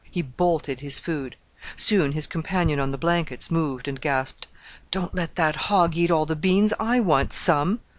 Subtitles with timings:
[0.09, 1.35] He bolted his food.
[1.75, 4.47] Soon his companion on the blankets moved, and gasped,
[4.89, 7.81] "Don't let that hog eat all the beans; I want some."